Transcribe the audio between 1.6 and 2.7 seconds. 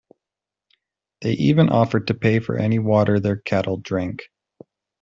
offered to pay for